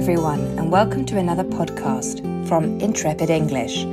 everyone, 0.00 0.40
and 0.58 0.72
welcome 0.72 1.04
to 1.04 1.18
another 1.18 1.44
podcast 1.44 2.22
from 2.48 2.80
Intrepid 2.80 3.28
English. 3.28 3.84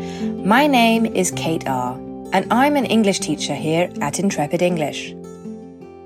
My 0.46 0.66
name 0.66 1.06
is 1.06 1.32
Kate 1.32 1.68
R., 1.68 1.96
and 2.32 2.48
I'm 2.50 2.78
an 2.78 2.86
English 2.86 3.20
teacher 3.20 3.54
here 3.54 3.92
at 4.00 4.18
Intrepid 4.18 4.62
English. 4.62 5.14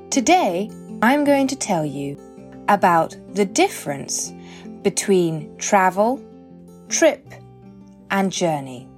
Today, 0.09 0.71
I'm 1.03 1.23
going 1.23 1.45
to 1.49 1.55
tell 1.55 1.85
you 1.85 2.17
about 2.67 3.15
the 3.35 3.45
difference 3.45 4.33
between 4.81 5.55
travel, 5.57 6.20
trip, 6.89 7.23
and 8.09 8.31
journey. 8.31 8.89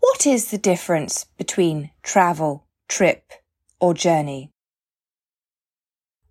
What 0.00 0.26
is 0.26 0.50
the 0.50 0.56
difference 0.56 1.26
between 1.36 1.90
travel, 2.02 2.64
trip, 2.88 3.30
or 3.80 3.92
journey? 3.92 4.50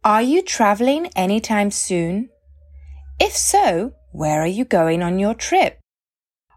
Are 0.08 0.22
you 0.22 0.42
traveling 0.42 1.08
anytime 1.18 1.70
soon? 1.70 2.30
If 3.20 3.36
so, 3.36 3.92
where 4.14 4.42
are 4.42 4.48
you 4.48 4.64
going 4.64 5.04
on 5.04 5.20
your 5.20 5.34
trip? 5.34 5.82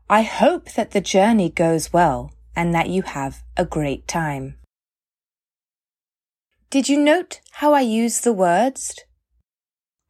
I 0.08 0.22
hope 0.22 0.70
that 0.74 0.92
the 0.92 1.00
journey 1.00 1.50
goes 1.50 1.92
well 1.92 2.32
and 2.54 2.72
that 2.72 2.90
you 2.90 3.02
have 3.02 3.42
a 3.56 3.64
great 3.64 4.06
time. 4.06 4.54
Did 6.70 6.88
you 6.88 7.00
note 7.00 7.40
how 7.54 7.72
I 7.72 7.80
used 7.80 8.22
the 8.22 8.32
words? 8.32 8.94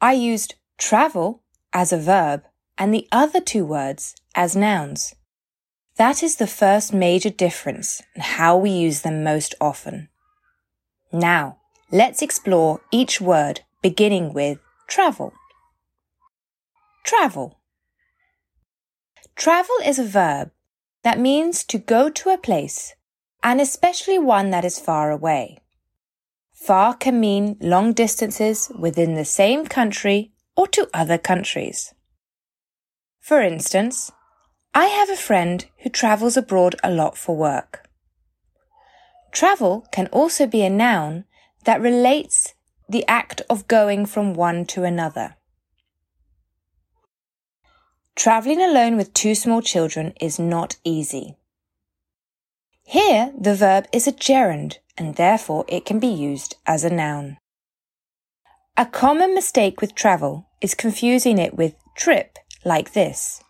I 0.02 0.12
used 0.12 0.56
travel 0.76 1.42
as 1.72 1.94
a 1.94 1.98
verb 1.98 2.42
and 2.76 2.92
the 2.92 3.08
other 3.10 3.40
two 3.40 3.64
words 3.64 4.14
as 4.34 4.54
nouns. 4.54 5.14
That 5.96 6.22
is 6.22 6.36
the 6.36 6.46
first 6.46 6.92
major 6.92 7.30
difference 7.30 8.02
in 8.14 8.20
how 8.20 8.58
we 8.58 8.68
use 8.68 9.00
them 9.00 9.24
most 9.24 9.54
often. 9.62 10.10
Now, 11.10 11.59
Let's 11.92 12.22
explore 12.22 12.82
each 12.92 13.20
word 13.20 13.62
beginning 13.82 14.32
with 14.32 14.60
travel. 14.86 15.32
Travel. 17.04 17.58
Travel 19.34 19.74
is 19.84 19.98
a 19.98 20.04
verb 20.04 20.52
that 21.02 21.18
means 21.18 21.64
to 21.64 21.78
go 21.78 22.08
to 22.08 22.30
a 22.30 22.38
place, 22.38 22.94
and 23.42 23.60
especially 23.60 24.18
one 24.18 24.50
that 24.50 24.64
is 24.64 24.78
far 24.78 25.10
away. 25.10 25.58
Far 26.52 26.94
can 26.94 27.18
mean 27.18 27.56
long 27.60 27.92
distances 27.92 28.70
within 28.78 29.14
the 29.14 29.24
same 29.24 29.66
country 29.66 30.30
or 30.56 30.68
to 30.68 30.88
other 30.94 31.18
countries. 31.18 31.92
For 33.18 33.40
instance, 33.40 34.12
I 34.74 34.86
have 34.86 35.10
a 35.10 35.16
friend 35.16 35.66
who 35.78 35.90
travels 35.90 36.36
abroad 36.36 36.76
a 36.84 36.90
lot 36.92 37.18
for 37.18 37.34
work. 37.34 37.88
Travel 39.32 39.88
can 39.90 40.06
also 40.08 40.46
be 40.46 40.62
a 40.62 40.70
noun 40.70 41.24
that 41.64 41.80
relates 41.80 42.54
the 42.88 43.06
act 43.06 43.42
of 43.48 43.68
going 43.68 44.06
from 44.06 44.34
one 44.34 44.64
to 44.66 44.84
another. 44.84 45.36
Traveling 48.16 48.60
alone 48.60 48.96
with 48.96 49.14
two 49.14 49.34
small 49.34 49.62
children 49.62 50.12
is 50.20 50.38
not 50.38 50.76
easy. 50.84 51.36
Here, 52.84 53.32
the 53.38 53.54
verb 53.54 53.86
is 53.92 54.06
a 54.08 54.12
gerund 54.12 54.78
and 54.98 55.16
therefore 55.16 55.64
it 55.68 55.84
can 55.84 55.98
be 55.98 56.08
used 56.08 56.56
as 56.66 56.84
a 56.84 56.90
noun. 56.90 57.38
A 58.76 58.84
common 58.84 59.34
mistake 59.34 59.80
with 59.80 59.94
travel 59.94 60.48
is 60.60 60.74
confusing 60.74 61.38
it 61.38 61.54
with 61.54 61.74
trip 61.96 62.38
like 62.64 62.92
this. 62.92 63.42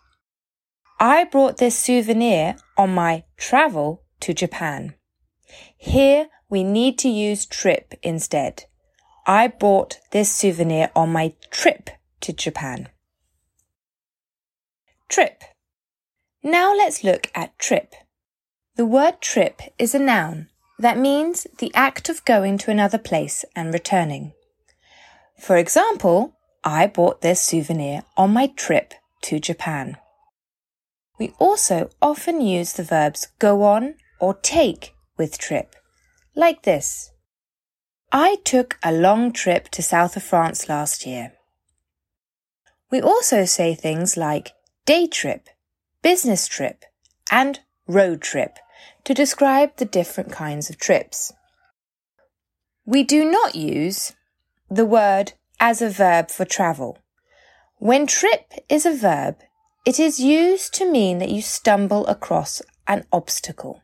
I 0.99 1.23
brought 1.23 1.57
this 1.57 1.75
souvenir 1.77 2.55
on 2.77 2.93
my 2.93 3.23
travel 3.37 4.03
to 4.19 4.33
Japan. 4.33 4.93
Here 5.77 6.29
we 6.49 6.63
need 6.63 6.97
to 6.99 7.09
use 7.09 7.45
trip 7.45 7.93
instead. 8.03 8.65
I 9.25 9.47
bought 9.47 9.99
this 10.11 10.33
souvenir 10.33 10.91
on 10.95 11.11
my 11.11 11.33
trip 11.49 11.89
to 12.21 12.33
Japan. 12.33 12.89
Trip. 15.09 15.43
Now 16.43 16.73
let's 16.73 17.03
look 17.03 17.29
at 17.35 17.57
trip. 17.59 17.93
The 18.75 18.85
word 18.85 19.21
trip 19.21 19.61
is 19.77 19.93
a 19.93 19.99
noun 19.99 20.47
that 20.79 20.97
means 20.97 21.45
the 21.59 21.71
act 21.75 22.09
of 22.09 22.25
going 22.25 22.57
to 22.59 22.71
another 22.71 22.97
place 22.97 23.45
and 23.55 23.73
returning. 23.73 24.33
For 25.39 25.57
example, 25.57 26.35
I 26.63 26.87
bought 26.87 27.21
this 27.21 27.41
souvenir 27.41 28.03
on 28.17 28.31
my 28.31 28.47
trip 28.47 28.93
to 29.23 29.39
Japan. 29.39 29.97
We 31.19 31.33
also 31.37 31.89
often 32.01 32.41
use 32.41 32.73
the 32.73 32.83
verbs 32.83 33.27
go 33.37 33.63
on 33.63 33.95
or 34.19 34.33
take 34.33 34.95
with 35.21 35.37
trip 35.37 35.75
like 36.33 36.63
this. 36.63 37.11
I 38.11 38.37
took 38.43 38.79
a 38.83 38.91
long 38.91 39.31
trip 39.31 39.69
to 39.69 39.83
south 39.83 40.17
of 40.17 40.23
France 40.23 40.67
last 40.67 41.05
year. 41.05 41.33
We 42.89 43.03
also 43.03 43.45
say 43.45 43.75
things 43.75 44.17
like 44.17 44.53
day 44.87 45.05
trip, 45.05 45.47
business 46.01 46.47
trip, 46.47 46.85
and 47.29 47.59
road 47.85 48.23
trip 48.23 48.57
to 49.03 49.13
describe 49.13 49.77
the 49.77 49.85
different 49.85 50.31
kinds 50.31 50.71
of 50.71 50.79
trips. 50.79 51.31
We 52.83 53.03
do 53.03 53.23
not 53.23 53.53
use 53.53 54.13
the 54.71 54.87
word 54.87 55.33
as 55.59 55.83
a 55.83 55.89
verb 55.91 56.31
for 56.31 56.45
travel. 56.45 56.97
When 57.77 58.07
trip 58.07 58.53
is 58.69 58.87
a 58.87 58.97
verb, 58.97 59.35
it 59.85 59.99
is 59.99 60.19
used 60.19 60.73
to 60.73 60.91
mean 60.91 61.19
that 61.19 61.29
you 61.29 61.43
stumble 61.43 62.07
across 62.07 62.63
an 62.87 63.05
obstacle. 63.11 63.83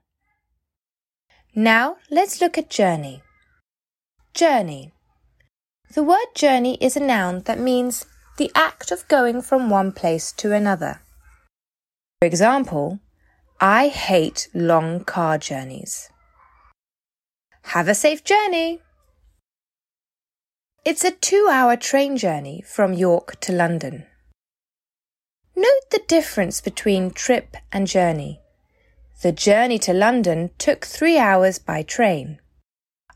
Now 1.60 1.98
let's 2.12 2.40
look 2.40 2.56
at 2.60 2.70
journey. 2.70 3.24
Journey. 4.36 4.92
The 5.96 6.04
word 6.04 6.36
journey 6.36 6.78
is 6.80 6.96
a 6.96 7.00
noun 7.00 7.42
that 7.46 7.58
means 7.58 8.06
the 8.38 8.52
act 8.54 8.92
of 8.92 9.08
going 9.08 9.42
from 9.42 9.72
one 9.72 9.92
place 9.92 10.32
to 10.34 10.54
another. 10.54 11.02
For 12.22 12.28
example, 12.28 13.00
I 13.60 13.88
hate 13.88 14.50
long 14.54 15.04
car 15.04 15.40
journeys. 15.40 16.12
Have 17.74 17.88
a 17.88 17.96
safe 17.96 18.24
journey. 18.24 18.84
It's 20.86 21.04
a 21.04 21.10
two 21.10 21.50
hour 21.52 21.76
train 21.76 22.18
journey 22.18 22.64
from 22.68 22.94
York 22.94 23.40
to 23.40 23.52
London. 23.52 24.06
Note 25.56 25.90
the 25.90 26.04
difference 26.08 26.62
between 26.62 27.10
trip 27.10 27.58
and 27.72 27.88
journey. 27.88 28.42
The 29.24 29.32
journey 29.32 29.80
to 29.80 29.94
London 29.94 30.52
took 30.60 30.86
three 30.86 31.18
hours 31.18 31.58
by 31.58 31.82
train. 31.82 32.38